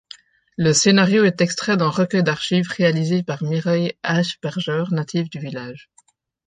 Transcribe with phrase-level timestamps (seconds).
[0.57, 5.91] Le scénario est extrait d'un recueil d'archives réalisé par Mireille H-Berger native du village.